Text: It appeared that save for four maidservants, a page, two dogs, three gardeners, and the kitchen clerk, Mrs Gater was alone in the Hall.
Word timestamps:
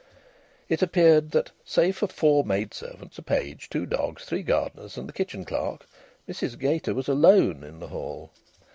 It 0.67 0.81
appeared 0.81 1.29
that 1.29 1.51
save 1.63 1.95
for 1.97 2.07
four 2.07 2.43
maidservants, 2.43 3.19
a 3.19 3.21
page, 3.21 3.69
two 3.69 3.85
dogs, 3.85 4.25
three 4.25 4.41
gardeners, 4.41 4.97
and 4.97 5.07
the 5.07 5.13
kitchen 5.13 5.45
clerk, 5.45 5.87
Mrs 6.27 6.57
Gater 6.57 6.95
was 6.95 7.07
alone 7.07 7.63
in 7.63 7.79
the 7.79 7.89
Hall. 7.89 8.31